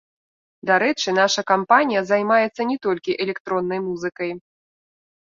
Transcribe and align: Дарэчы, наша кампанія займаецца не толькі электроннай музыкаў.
Дарэчы, 0.69 1.13
наша 1.19 1.41
кампанія 1.51 2.01
займаецца 2.13 2.61
не 2.73 2.77
толькі 2.89 3.19
электроннай 3.29 3.79
музыкаў. 3.89 4.39